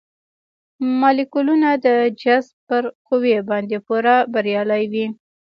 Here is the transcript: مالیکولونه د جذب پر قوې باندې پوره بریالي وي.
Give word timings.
مالیکولونه 0.99 1.69
د 1.85 1.87
جذب 2.21 2.55
پر 2.67 2.83
قوې 3.07 3.37
باندې 3.49 3.77
پوره 3.85 4.15
بریالي 4.33 4.83
وي. 4.91 5.07